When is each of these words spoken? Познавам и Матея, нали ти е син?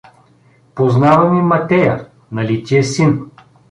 Познавам 0.75 1.37
и 1.37 1.41
Матея, 1.41 2.07
нали 2.31 2.63
ти 2.63 2.77
е 2.77 2.83
син? 2.83 3.31